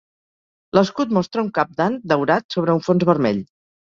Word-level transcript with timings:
L'escut 0.77 1.11
mostra 1.17 1.43
un 1.47 1.51
cap 1.59 1.75
d'ant 1.81 1.99
daurat 2.13 2.57
sobre 2.57 2.75
un 2.79 2.81
fons 2.87 3.09
vermell. 3.13 3.45